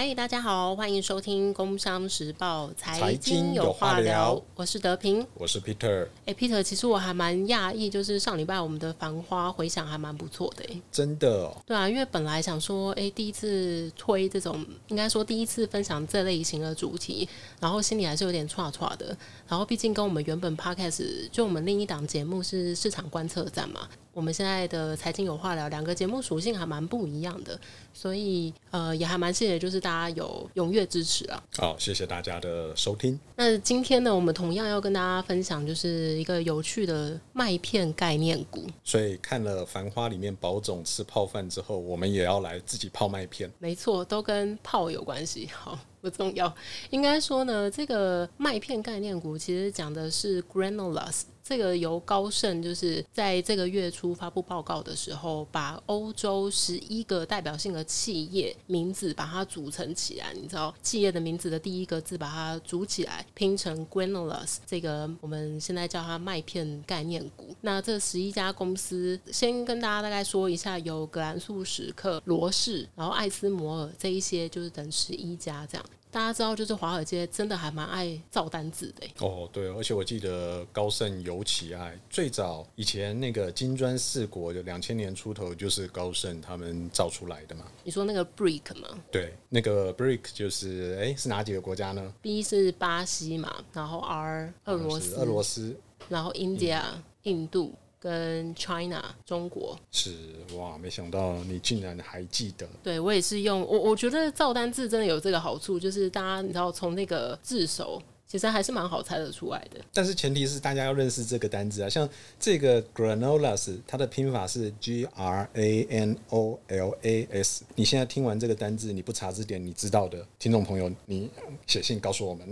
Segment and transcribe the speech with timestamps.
[0.00, 6.06] 嗨，大家好，欢迎收听《工商时报财经有话聊》，我是德平，我是 Peter。
[6.24, 11.56] 哎，Peter，其实我还蛮讶异，就是上礼拜我们的《繁花》回响还蛮不错的，哎，真的哦。
[11.66, 17.28] 对啊，因为本来想说，哎，第一次推这种，应该说第一次分享这类型的主题，
[17.58, 19.06] 然后心里还是有点歘歘的。
[19.48, 23.88] 然后毕竟跟我们原本 Podcast 就我们另一档节目是市场观测站嘛。
[24.14, 27.58] 我们现在的财经有话聊，两个节目属性还蛮不一样的，
[27.94, 31.42] 所以呃也还蛮谢谢，就是大家有踊跃支持啊。
[31.56, 33.18] 好，谢谢大家的收听。
[33.36, 38.66] 那今天呢，我们同样要跟大家分享，就是一个有趣的麦片概念股。
[38.84, 43.50] 所以看了《繁花》里面宝总吃泡饭之后，我们也要来自己泡麦片。
[43.58, 45.48] 没错，都跟泡有关系。
[45.54, 45.78] 好。
[46.00, 46.54] 不重要，
[46.90, 67.56] 应该说呢，这个麦片概念股其实讲的是 Granules，这个由高盛就是在这个月初发布报告的时候，把欧洲十一个代表性的企业名字把它组成起来，你知道企业的名字的第一个字把它组起来拼成 Granules，这个我们现在叫它麦片概念股。
[67.62, 75.86] 那这十一家公司，先跟大家大概说一下，有格兰素史克、罗氏，然后艾斯摩尔这一些，就是等十一家这样。
[76.18, 79.06] 大家知道，就是华尔街真的还蛮爱造单子的。
[79.24, 87.66] 哦，对，而且我记得高盛尤其爱，最早以前那个金砖四国的两千年出头就是高盛他们造出来的嘛。
[87.84, 88.88] 你说那个 BRIC 吗？
[89.12, 95.76] 对，那个 BRIC 就是哎，是哪几个国家呢？B 是巴西嘛，然后 R 俄罗斯，俄罗斯，
[96.08, 96.82] 然后 India
[97.22, 97.72] 印度。
[97.98, 100.14] 跟 China 中国是
[100.56, 102.68] 哇，没想到你竟然还记得。
[102.82, 108.02] 对我也是用我，我觉得造单字真的有这个好处，就是大家你知道从那个字首。
[108.30, 112.06] 其实还是蛮好猜得出来的，但是前提是大家要认识这个单字啊，像
[112.38, 117.64] 这个 granolas，它的拼法是 G R A N O L A S。
[117.74, 121.30] 你现在听完这个单字，你不查字典，你知道的，听众朋友，你
[121.66, 122.46] 写信告诉我们。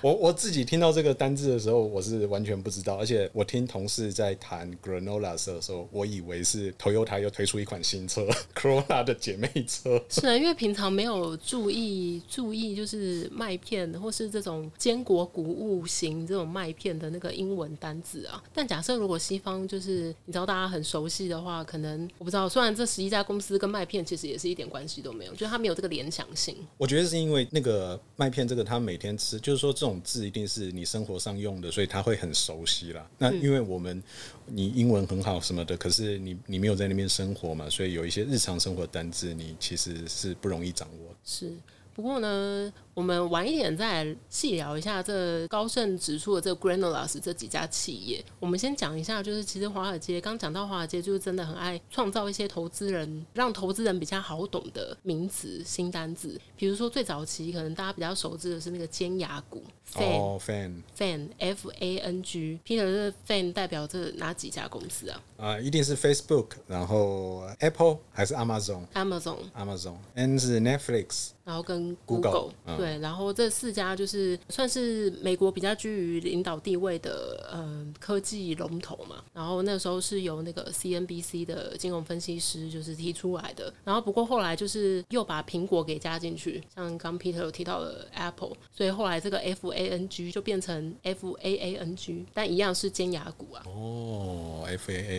[0.00, 10.02] 我我自己听到这个单字的时候，我是完全不知道，而且我听同事在谈 granolas 的时候，我以为是 Toyota 又推出一款新车 Corolla 的姐妹车。
[10.08, 14.70] 是啊，因为平常没有注意注意，就是麦片或是这种。
[14.76, 22.48] 坚果谷物型这种麦片的那个英文单字啊，但假设如果西方就是你知道大家很熟悉的话，可能我不知道。
[22.48, 26.56] 虽然这十一家公司跟麦片其实也是一点关系都没有，就是它没有这个联想性。
[26.76, 33.08] 我觉得是因为那个麦片这个，他每天吃，就是说这种字一定是你生活上用的，所以他会很熟悉啦。
[33.18, 34.02] 那因为我们
[34.46, 41.14] 你英文很好什么的，可是你你没有在那边生活嘛，所以有一些日常生活单字你其实是不容易掌握。
[41.24, 41.52] 是。
[41.98, 48.24] 不过呢，我们晚一点再细聊一下这高盛指出的这 Granules 这几家企业。
[48.38, 56.40] 我们先讲一下，就是其实华尔街刚讲到华尔街，就是真的很爱创造一些投资人让投资人比较好懂的名词新单字。
[56.56, 65.20] 比如说最早期可能大家比较熟知的是那个尖牙股，Fan，Fan，F A N G，Peter 这 Fan 代表这哪几家公司啊？
[65.38, 71.30] 啊，一定是 Facebook，然后 Apple 还是 Amazon？Amazon，Amazon，N 是 Netflix。
[71.44, 79.24] 然后跟 Google 对，然后这四家就是算是美国比较居于领导地位的嗯科技龙头嘛。
[79.32, 83.72] 然后那时候是由那个 CNBC 的金融分析师就是提出来的。
[83.82, 93.62] 然后不过后来就是又把苹果给加进去，像刚 Peter 有提到的 Apple，所以后来这个 FANG 就变成 FAANG，但一样是尖牙股啊。
[93.64, 94.66] 哦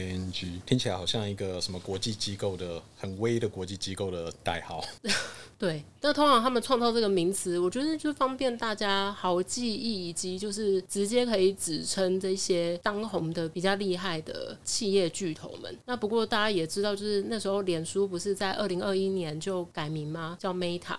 [0.09, 4.83] NG 听起来好像一个什么国际机构的很威的国际机构的代号。
[5.59, 15.77] 对，那通常他们创造这个名词，我觉得就方便大家好记忆，以及就是直接可以指称这些当红的比较厉害的企业巨头们。
[15.85, 20.37] 那不过大家也知道，就是那时候脸书不是在二零二一年就改名吗？
[20.39, 20.97] 叫 Meta。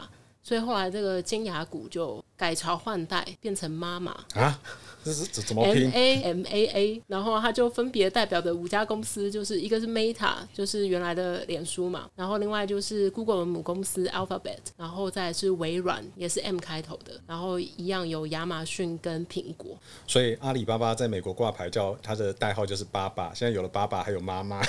[0.51, 4.61] 所以后来这个尖牙股就改朝换代，变成妈妈啊，
[5.05, 19.79] 这是怎怎么拼？M A M A A，然后它就分别代表的五家公司，就是一个是 Meta，就是原来的脸书嘛，然后另外就是 Google 的母公司 Alphabet，然后再是微软，也是 M 开头的，然后一样有亚马逊跟苹果。
[20.09, 24.61] 所以阿里巴巴在美国挂牌叫它的代号就是爸爸，现在有了爸爸，还有妈妈。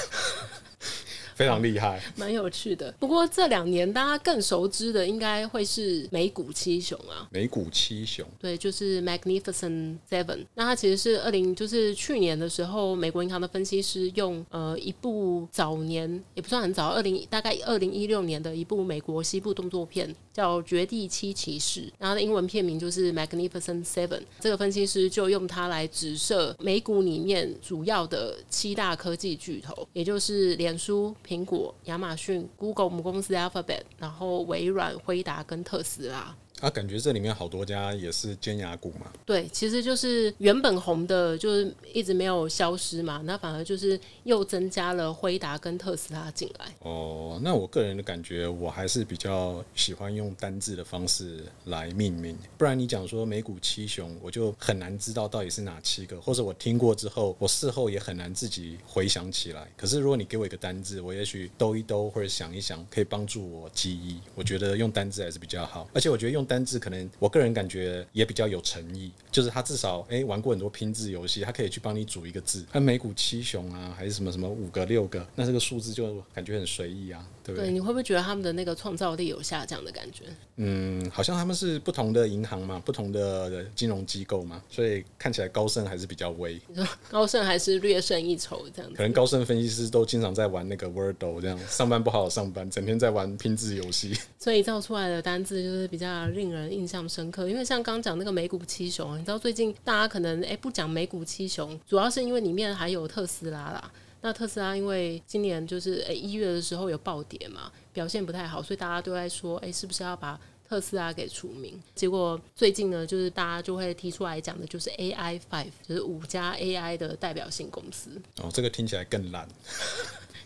[1.35, 2.91] 非常厉害，蛮有趣的。
[2.99, 7.27] 不过这两年大家更熟知的，应该会是美股七雄啊。
[7.31, 10.45] 美股七雄，对，就是 Magnificent Seven。
[10.55, 20.13] 那它其实是二零，就是去年的时候，美国银行的分析师用呃一部早年也不算很早，二零大概二零一六年的一部美国西部动作片。
[20.33, 24.07] 叫《绝地七骑士》，然后的英文片名就是《Magnificent Seven》。
[24.39, 36.35] 这个分析师就用它来指涉美股里面主要的七大科技巨头，也就是脸书、苹果、亚马逊、Google 母公司 Alphabet，然后微软、辉达跟特斯拉。
[36.61, 39.11] 啊，感觉这里面好多家也是尖牙股嘛。
[39.25, 46.73] 对，其实就是原本红的，就是一直没有消失嘛，那反而就是又增加了辉达跟特斯拉进来。
[46.79, 59.67] 哦，那我个人的感觉，我还是比较喜欢用单字的方式来命名，不然你讲说美股七雄，我就很难知道到底是哪七个，或者我听过之后，我事后也很难自己回想起来。
[59.75, 64.19] 可是如果你给我一个单字，我也许兜一兜或者想一想，可以帮助我记忆。
[64.35, 72.65] 我觉得用单字还是比较好，而且我觉得用单字可能我个人感觉也比较有诚意，就是他至少诶玩过很多拼字游戏，他可以去帮你组一个字。
[72.73, 77.71] 那每股七雄啊，还是什么什么五个六个，那这个数字就感觉很随意啊，对不对，对？
[77.71, 80.25] 你会不会觉得他们的那个创造力有下降的感觉？
[80.57, 86.59] 嗯，好像他们是不同的银行嘛，不同的金融机构嘛，所以看起来高盛还是比较威。
[86.67, 88.97] 你说高盛还是略胜一筹这样子？
[88.97, 94.15] 可能高盛分析师都经常在玩那个 Wordle，这样上班不好好上班，整天在玩拼字游戏。
[94.39, 97.49] 所以造出来的单字就是比较令人印象深刻。
[97.49, 103.91] 因为像刚讲那个美股七雄，你知道最近大家可能诶不讲美股七雄，主要是因为里面还有特斯拉啦。
[104.21, 110.39] 那特斯拉因为今年就是诶一月的时候有暴跌嘛，表现不太好，所以大家都在说诶是不是要把
[110.69, 111.77] 特斯拉给除名？
[111.93, 119.45] 结果最近呢，就是大家就会提出来讲的，就是 AI Five，就是五家 AI 的代表性公司，哦，这个听起来更烂，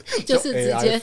[0.25, 1.01] 就是直接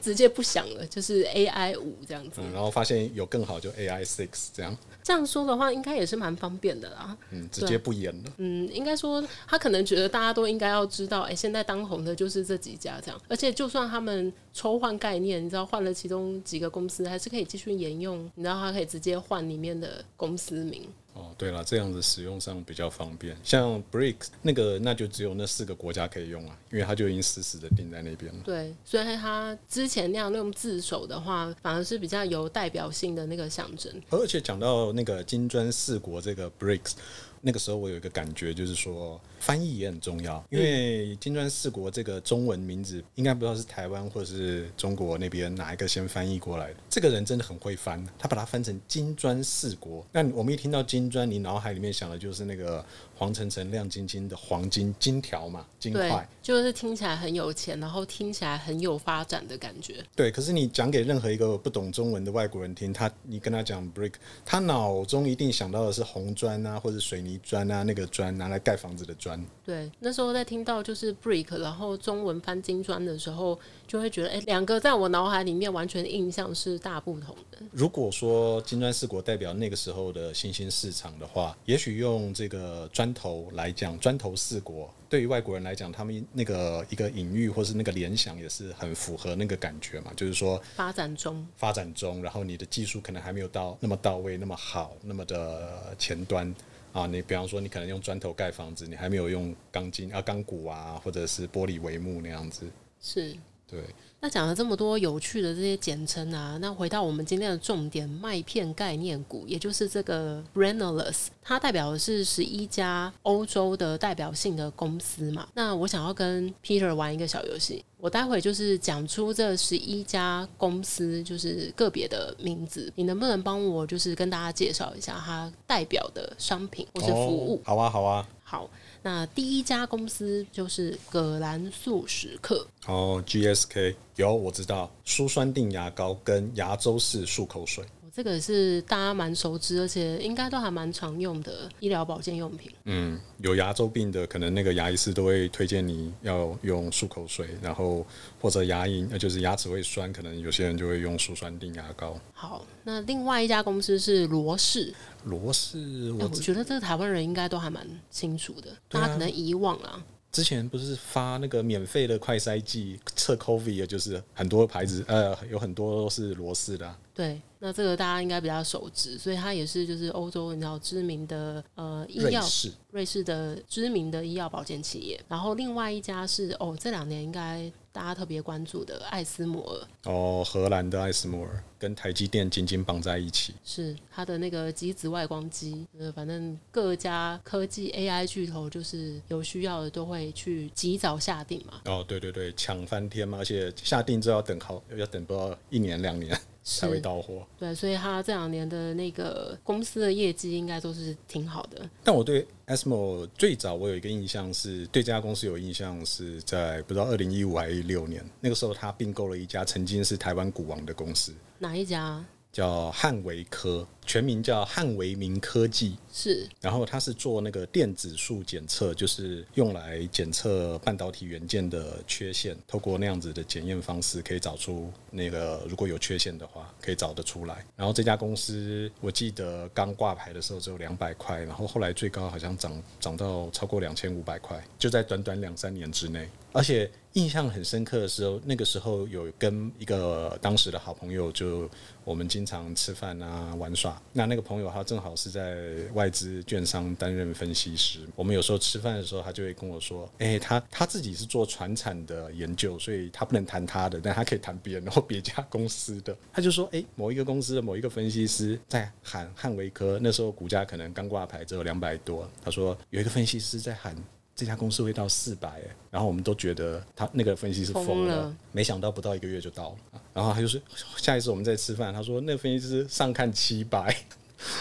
[0.00, 2.40] 直接不想了，就是 AI 五这样子。
[2.40, 7.16] 嗯，然后发现有更好就 AI six 这样，这样说的话，应该也是蛮方便的啦。
[7.30, 8.32] 嗯，直接不演了。
[8.36, 20.88] 嗯，应该说他可能觉得大家都应该要知道，哎、现在当红的就是这几家这样，而且就算他们抽换概念，你知道换了其中几个公司，还是可以继续沿用，你知道他可以直接换里面的公司名。
[21.18, 23.36] 哦，对了，这样子使用上比较方便。
[23.42, 28.40] 像 BRICS 那个，那就只有那四个国家可以用啊，因为它就已经死死的定在那边了。
[28.44, 33.92] 对，所以他之前那样用自首的话，反而是比较有代表性的那个象征。
[34.10, 36.92] 而且讲到那个金砖四国这个 BRICS，
[37.40, 46.76] 那个时候我有一个感觉，就是说翻译也很重要，因为金砖四国这个中文名字，应该不知道是台湾或者是中国那边哪一个先翻译过来的。
[46.88, 50.04] 这个人真的很会翻，他把它翻成金砖四国。
[50.12, 52.84] 那我们一听到金砖，你脑海里面想的就是那个
[53.16, 60.04] 黄澄澄、亮晶晶的黄金金条嘛，金块。，就是听起来很有钱，然后听起来很有发展的感觉。
[60.16, 64.14] 对，可是你讲给任何一个不懂中文的外国人听，他你跟他讲 brick，
[64.44, 69.44] 他脑中一定想到的是红砖啊，或者水泥砖啊，那个砖拿来盖房子的砖。
[69.64, 77.58] 对，那时候在听到就是 brick，然后中文翻金砖的时候，就会觉得，哎，两个在我脑海里面完全印象是大不同的。
[77.72, 96.54] 如果说金砖四国代表那个时候的新兴市场的话，也许用这个砖头来讲，砖头四国对于外国人来讲，他们那个一个隐喻或是那个联想也是很符合那个感觉嘛，就是说发展中，发展中，然后你的技术可能还没有到那么到位、那么好、那么的前端
[96.92, 97.06] 啊。
[97.06, 102.70] 你比方说，你可能用砖头盖房子，你还没有用钢筋啊、钢骨啊，或者是玻璃帷幕那样子。
[103.00, 103.36] 是。
[103.70, 103.84] 对，
[104.20, 115.46] 那讲了这么多有趣的这些简称啊，那回到我们今天的重点，麦片概念股，也就是这个 Renaults，它代表的是十一家欧洲的代表性的公司嘛。
[115.52, 127.60] 那我想要跟 Peter 玩一个小游戏，我待会就是讲出这十一家公司，就是个别的名字，你能不能帮我就是跟大家介绍一下它代表的商品或是服务？
[127.66, 128.28] 哦好啊，好啊。
[128.50, 128.70] 好，
[129.02, 132.66] 那第一家公司就是葛兰素史克。
[132.86, 137.84] 哦，GSK 有我知道，苏酸定牙膏跟牙周式漱口水。
[138.18, 142.68] 这个是大家蛮熟知，而且应该都还蛮常用的医疗保健用品。
[142.82, 148.04] 嗯，有牙周病的，可能那个牙医师都会推荐你要用漱口水，然后
[148.40, 152.18] 或者牙龈，呃，就是牙齿会酸，可能有些人就会用舒酸定牙膏。
[152.32, 160.02] 好，那另外一家公司是罗氏，罗氏，哎我我觉得这个台湾人应该都还蛮清楚的，啊大家可能遗忘了。
[160.32, 172.40] 之前不是发那个免费的快筛剂测 COVID 的，就是很多牌子，呃，有很多都是罗氏的啊、对，那这个大家应该比较熟知，所以它也是就是欧洲你知道知名的呃医药
[172.90, 173.18] 瑞士。
[173.28, 175.20] 的知名的医药保健企业。
[175.28, 183.54] 然后另外一家是哦这两年应该大家特别关注的艾斯摩尔，哦，荷兰的艾斯摩尔跟台积电紧紧绑在一起。
[183.64, 191.82] 是它的那个极紫外光机，呃，反正各家科技 AI 巨头就是有需要的都会去及早下定嘛。
[191.86, 197.44] 哦，对对对，抢翻天嘛，而且下定之后要等好，要等不到一年两年才会，到货。
[197.58, 201.88] 对，所以他这两年的那个公司的业绩应该都是挺好的。
[202.04, 202.46] 但我对
[202.84, 212.24] ，ASMO 最早我有一个印象是对这家公司有印象是在不知道二零一五还是一六年，那个时候他并购了一家曾经是台湾股王的公司，哪一家？
[212.50, 215.96] 叫汉维科，全名叫汉维明科技。
[216.10, 227.64] 是，然后它是做那个电子数检测，就是用来检测半导体元件的缺陷，透过那样子的检验方式，可以找出那个如果有缺陷的话，可以找得出来。
[227.76, 236.28] 然后这家公司我记得刚挂牌的时候只有两百块，然后后来最高好像涨涨到超过两千五百块，就在短短两三年之内。
[236.52, 241.70] 而且印象很深刻的时候，那个时候有跟一个当时的好朋友，就
[242.04, 243.97] 我们经常吃饭啊玩耍。
[244.12, 245.56] 那那个朋友他正好是在
[245.94, 248.00] 外资券商担任分析师。
[248.14, 262.28] 我们有时候吃饭的时候，他就会跟我说：“哎，他他自己是做船产的研究，所以他不能谈他的，但他可以谈别人或别家公司的。”他就说：“哎，某一个公司的某一个分析师在喊汉维科，那时候股价可能刚挂牌只有两百多。
[262.44, 263.96] 他说有一个分析师在喊。”
[264.38, 270.00] 这家公司会到四百，然后我们都觉得他那个分析师疯了，没想到不到一个月就到了。
[270.14, 270.60] 然后他就说，
[270.96, 273.92] 下一次我们再吃饭，他说那个分析师上看七百。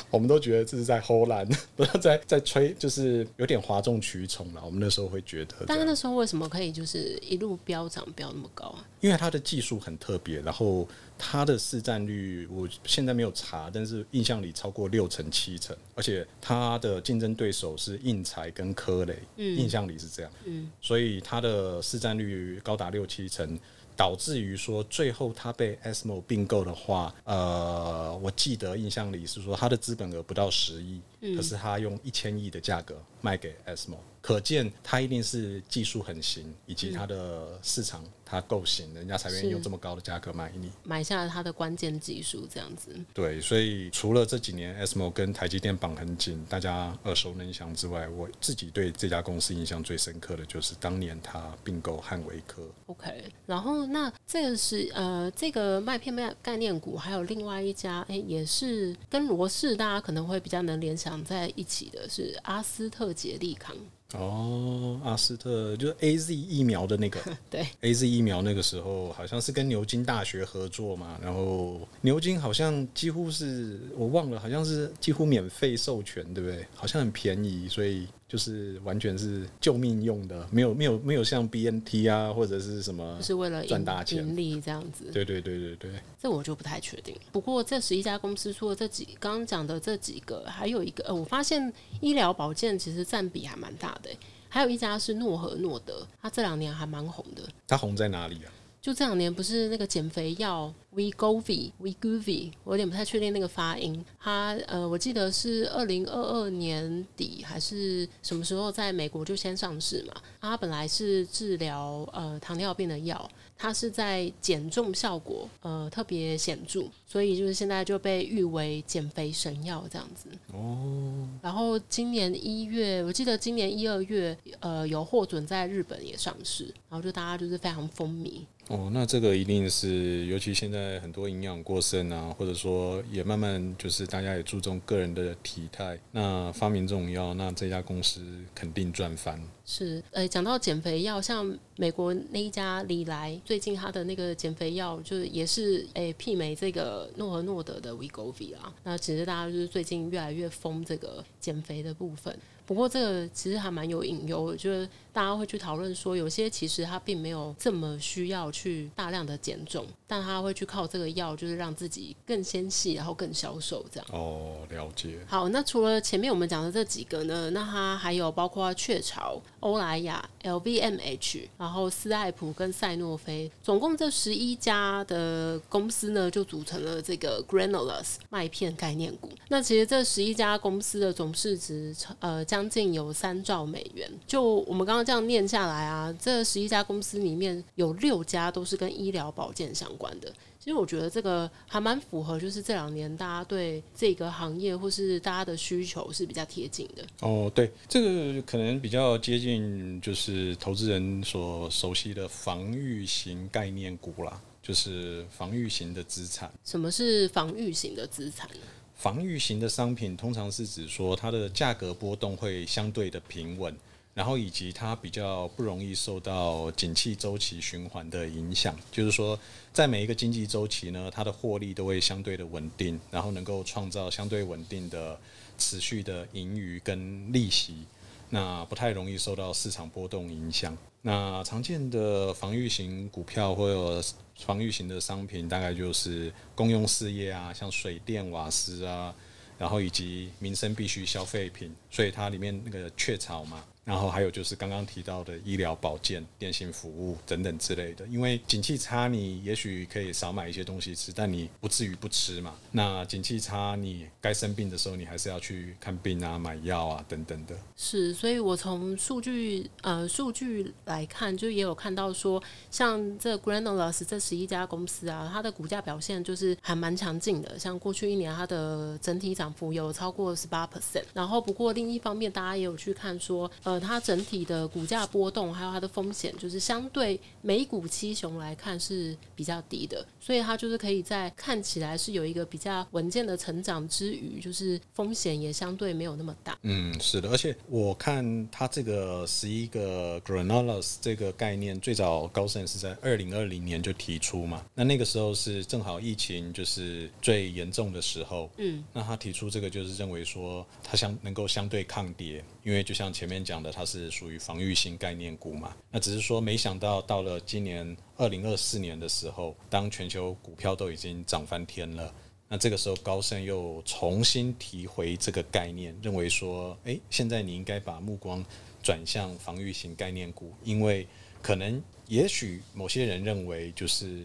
[0.09, 4.61] 我们都觉得这是在偷懒， 不要在在吹，就是有点哗众取宠了。
[4.65, 8.85] 我们那时候会觉得，但是那时候为什么可以就是一路飙涨飙那么高啊？
[9.01, 23.57] 因为它的技术很特别，然后它的市占率我现在没有查，但是印象里超过六成七成，而且它的竞争对手是印材跟科雷，印象里是这样，嗯，所以它的市占率高达六七成。
[23.97, 33.97] 导致于说，最后他被 ASML 并购的话，呃，我记得印象里是说，他的资本额不到十亿，可是他用一千亿的价格卖给 ASML。
[34.19, 42.89] 可见他一定是技术很行，以及他的市场他够行，人家才愿意用这么高的价格买你，买下了他的关键技术这样子。
[43.13, 52.61] 对，所以除了这几年 SMO 跟台积电绑很紧，大家耳熟能详之外，我自己对这家公司印象最深刻的就是当年他并购汉维科。
[52.87, 63.75] OK，然后那这个是呃这个麦片麦概念股，还有另外一家，哎，也是跟罗氏大家可能会比较能联想在一起的是阿斯特杰利康。
[64.15, 76.65] 哦，阿斯特就是 A Z 疫苗的那个， 对，A Z 疫苗那个时候好像是跟牛津大学合作嘛，然后牛津好像几乎是我忘了，好像是几乎免费授权，对不对？
[76.73, 78.07] 好像很便宜，所以。
[78.27, 85.05] 就是完全是救命用的，没有没有没有像 BNT 啊或者是什么，就是为了赚大钱盈利这样子。
[85.13, 87.15] 对对对对对，这我就不太确定。
[87.31, 91.71] 不过这十一家公司除了这几刚刚讲的这几个，还有一个呃，我发现
[92.01, 94.09] 医疗保健其实占比还蛮大的。
[94.49, 97.43] 还有一家是诺和诺德，它这两年还蛮红的。
[97.67, 98.51] 它红在哪里啊？
[98.79, 104.05] 就这两年不是那个减肥药 Wegovy Wegovy，我有点不太确定那个发音。
[104.17, 110.13] 它呃，我记得是二零二二年底还是什么时候在美国就先上市嘛？
[110.39, 120.29] 它本来是治疗呃糖尿病的药，它是在减重效果呃特别显著，所以就是现在就被誉为减肥神药这样子。
[120.53, 121.27] 哦。
[121.41, 128.41] 然后今年一月，我记得今年一二月呃有获准在日本也上市，然后就大家就是非常风靡。
[128.69, 138.21] 哦，那这个一定是，尤其现在很多营养过剩啊，或者说也慢慢就是大家也注重个人的体态，那发明这种药，那这家公司
[138.53, 139.41] 肯定赚翻。
[139.65, 148.73] 是，呃，讲到减肥药，像美国那一家李来，最近他的那个减肥药就是也是诶媲美这个诺和诺德的 Wegovy 啊。
[148.83, 152.37] 那其实大家就是最近越来越疯这个减肥的部分。
[152.65, 164.07] 不过这个其实还蛮有隐忧，就是大家会去讨论说，有些其实他并没有这么需要去大量的减重，但他会去靠这个药，就是让自己更纤细，然后更消瘦这样。
[164.11, 165.19] 哦，了解。
[165.27, 179.29] 好，那除了前面我们讲的这几个呢，那它还有包括雀巢、欧莱雅、LVMH，然后斯艾普跟赛诺菲，总共这十一家的公司呢，就组成了这个 Granules 麦片概念股。
[179.47, 184.11] 那其实这十一家公司的总市值，呃，将将近有三兆美元。
[184.25, 190.31] 就我们刚刚这样念下来啊，这十一家公司里面有六家都是跟医疗保健相关的。
[190.59, 197.05] 其实我觉得这个还蛮符合，就是这两年大家对这个行业或是大家的需求是比较贴近的。
[197.21, 206.51] 哦，对，这个可能比较接近，就是投资人所熟悉的防御型概念股啦，就是防御型的资产。
[206.65, 208.57] 什么是防御型的资产呢？
[208.95, 213.73] 防御型的商品通常是指说它的价格波动会相对的平稳，
[214.17, 218.75] 然后以及它比较不容易受到景气周期循环的影响。
[218.91, 219.39] 就是说，
[219.71, 225.19] 在每一个经济周期呢，它的获利都会相对的稳定，然后能够创造相对稳定的
[225.59, 227.85] 持续的盈余跟利息。
[228.31, 230.75] 那不太容易受到市场波动影响。
[231.03, 239.13] 那常见的防御型股票或者防御型的商品，大概就是公用事业啊，像水电瓦斯啊，
[239.59, 243.63] 然后以及民生必需消费品，所以它里面那个雀巢嘛。
[243.87, 252.53] 然后还有就是刚刚提到的医疗保健、电信服务等等之类的，因为景气差，你也许可以少买一些东西吃，但你不至于不吃嘛。
[252.73, 257.55] 那景气差，你该生病的时候，你还是要去看病啊、买药啊等等的。
[257.77, 267.57] 是，所以我从数据呃数据来看，就也有看到说，像这 Granules 这十一家公司啊，它的股价表现就是还蛮强劲的。
[267.57, 271.05] 像过去一年，它的整体涨幅有超过十八 percent。
[271.13, 273.76] 然后不过另一方面，大家也有去看说，呃。
[273.79, 286.57] 它整体的股价波动，还有它的风险，就是相对美股七雄来看是比较低的，所以它就是可以在看起来是有一个比较稳健的成长之余，就是风险也相对没有那么大。
[286.63, 303.66] 嗯，是的，而且我看它这个十一个 Granolas 这个概念，最早高盛是在二零二零年就提出嘛，那那个时候是正好疫情就是最严重的时候，嗯，那他提出这个就是认为说它相能够相对抗跌，因为就像前面讲的。
[303.71, 305.75] 它是属于防御性概念股嘛？
[305.91, 312.13] 那只是说，没想到到了今年二零二四年的时候，当全球股票都已经涨翻天了，
[312.47, 318.43] 那这个时候高盛又重新提回这个概念，认为说，诶，现在你应该把目光
[318.81, 321.05] 转向防御型概念股，因为
[321.41, 321.81] 可能。
[322.09, 324.23] 也许某些人认为，就是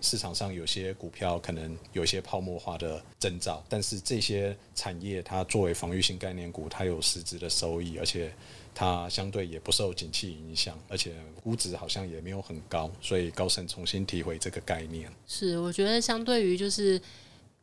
[0.00, 8.32] 市场上有些股票可能有一些泡沫化的征兆，但是这些产业它作为防御性概念股，它有实质的收益，而且
[8.74, 15.08] 它相对也不受景气影响，而且估值好像也没有很高，所以高盛重新提回这个概念。
[15.28, 17.00] 是，我觉得相对于就是。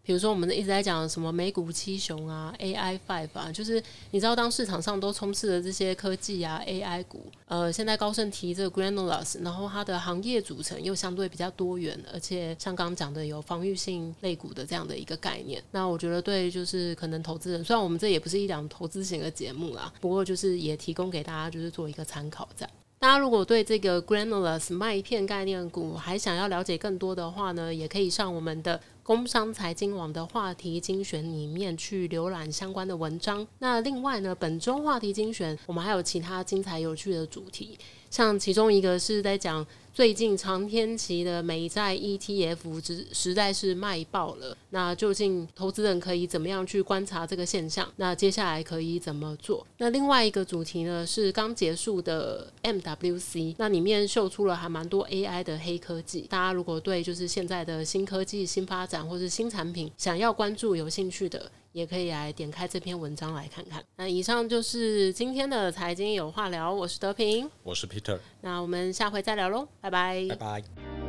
[0.08, 22.72] 比如说，我们一直在讲什么美股七雄啊，AI Five 啊，就是你知道，当市场上都充斥着这些科技啊，AI 股，呃，现在高盛提这个 Granulas，然后它的行业组成又相对比较多元，而且像刚刚讲的有防御性类股的这样的一个概念，那我觉得对，就是可能投资人，虽然我们这也不是一档投资型的节目啦，不过就是也提供给大家，就是做一个参考这样。
[23.00, 33.48] 大家如果对这个 Granules 麦片概念股还想要了解更多的话呢，也可以上我们的工商财经网的话题精选里面去浏览相关的文章。
[33.59, 39.65] 那另外呢，本周话题精选我们还有其他精彩有趣的主题，像其中一个是在讲。
[39.98, 47.92] 最近长天期的美债 ETF 实实在是卖爆了，那究竟投资人可以怎么样去观察这个现象？
[47.96, 49.66] 那接下来可以怎么做？
[49.79, 56.27] 那另外一个主题呢是刚结束的 MWC，那里面秀出了还蛮多 AI 的黑科技。
[56.29, 61.51] 大家如果对就是现在的新科技、新发展或是新产品想要关注、有兴趣的。
[61.77, 63.83] 也可以来点开这篇文章来看看。
[63.98, 71.06] 那以上就是今天的财经有话聊，我是德平，我是 Peter，那我们下回再聊喽，拜拜，拜拜。